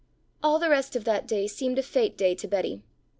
All 0.41 0.57
the 0.57 0.71
rest 0.71 0.95
of 0.95 1.03
that 1.03 1.27
day 1.27 1.45
seemed 1.45 1.77
a 1.77 1.83
fête 1.83 2.17
day 2.17 2.33
to 2.33 2.47
Betty. 2.47 2.81